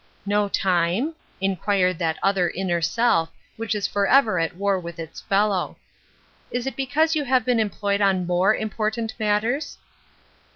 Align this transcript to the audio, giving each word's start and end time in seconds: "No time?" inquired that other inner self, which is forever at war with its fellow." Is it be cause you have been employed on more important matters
"No 0.25 0.49
time?" 0.49 1.13
inquired 1.49 1.99
that 1.99 2.17
other 2.23 2.49
inner 2.49 2.81
self, 2.81 3.29
which 3.55 3.75
is 3.75 3.85
forever 3.85 4.39
at 4.39 4.55
war 4.55 4.79
with 4.79 4.97
its 4.97 5.21
fellow." 5.21 5.77
Is 6.51 6.65
it 6.65 6.75
be 6.75 6.87
cause 6.87 7.15
you 7.15 7.23
have 7.25 7.45
been 7.45 7.59
employed 7.59 8.01
on 8.01 8.25
more 8.25 8.55
important 8.55 9.13
matters 9.19 9.77